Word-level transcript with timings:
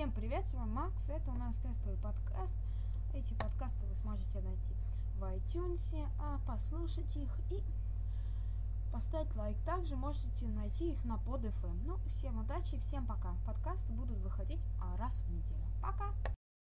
Всем 0.00 0.12
привет, 0.12 0.48
с 0.48 0.54
вами 0.54 0.70
Макс, 0.70 1.10
это 1.10 1.30
у 1.30 1.34
нас 1.34 1.54
тестовый 1.56 1.98
подкаст. 1.98 2.54
Эти 3.12 3.34
подкасты 3.34 3.84
вы 3.84 3.94
сможете 3.96 4.40
найти 4.40 4.74
в 5.18 5.22
iTunes, 5.24 6.08
а 6.18 6.40
послушать 6.48 7.14
их 7.14 7.28
и 7.50 7.60
поставить 8.90 9.36
лайк. 9.36 9.58
Также 9.66 9.96
можете 9.96 10.46
найти 10.56 10.92
их 10.92 11.04
на 11.04 11.16
PodFM. 11.16 11.82
Ну, 11.84 11.98
всем 12.12 12.38
удачи, 12.38 12.78
всем 12.78 13.04
пока. 13.04 13.34
Подкасты 13.46 13.92
будут 13.92 14.16
выходить 14.20 14.62